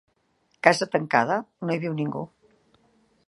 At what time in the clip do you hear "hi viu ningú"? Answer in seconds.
1.75-2.27